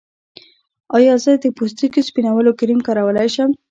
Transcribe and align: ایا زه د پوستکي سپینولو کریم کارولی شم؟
ایا 0.97 1.13
زه 1.23 1.31
د 1.43 1.45
پوستکي 1.57 2.01
سپینولو 2.07 2.51
کریم 2.59 2.79
کارولی 2.87 3.27
شم؟ 3.35 3.49